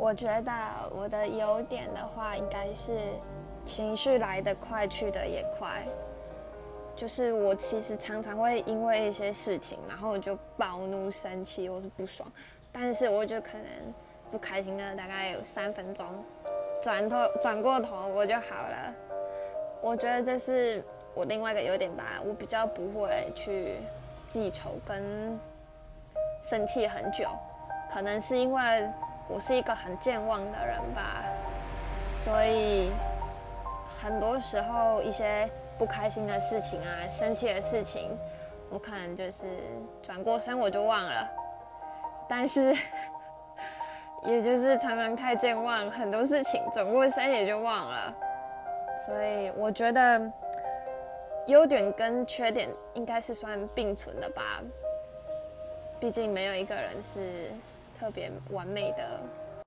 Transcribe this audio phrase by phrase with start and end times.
[0.00, 0.52] 我觉得
[0.96, 2.98] 我的优点的话，应该是
[3.66, 5.84] 情绪来得快，去得也快。
[6.96, 12.26] 就是我其实常常会因为一些事情，然后就暴怒、生气或是不爽，
[12.72, 13.66] 但是我就可能
[14.30, 16.06] 不开心了大概有三分钟，
[16.82, 18.94] 转头转过头我就好了。
[19.82, 20.82] 我觉得这是
[21.14, 23.76] 我另外一个优点吧，我比较不会去
[24.30, 25.38] 记仇跟
[26.40, 27.28] 生气很久，
[27.92, 28.90] 可能是因为
[29.32, 31.22] 我是一个很健忘的人吧，
[32.16, 32.90] 所以
[34.02, 35.48] 很多时候一些
[35.78, 38.10] 不开心的事情啊、生气的事情，
[38.68, 39.46] 我可能就是
[40.02, 41.30] 转过身我就忘了，
[42.28, 42.74] 但是
[44.26, 48.14] 也就是常常太健忘，很多事情转过身也就忘了。
[49.06, 50.20] 所以我觉得
[51.46, 54.60] 优点跟缺点应该是算并存的吧，
[56.00, 57.50] 毕竟没有一个人是
[58.00, 59.20] 特别完美的。